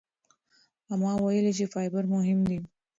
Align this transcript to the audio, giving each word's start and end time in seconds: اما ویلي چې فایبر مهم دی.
اما 0.93 1.11
ویلي 1.23 1.51
چې 1.57 1.65
فایبر 1.73 2.03
مهم 2.13 2.39
دی. 2.49 2.57